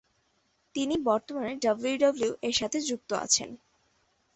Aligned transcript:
তিনি 0.75 0.95
বর্তমানে 1.03 1.53
ডাব্লিউডাব্লিউই 1.63 2.37
এর 2.41 2.55
সাথে 2.59 2.77
যুক্ত 2.89 3.09
আছেন। 3.25 3.49